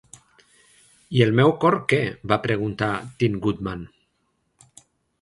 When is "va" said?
2.33-2.41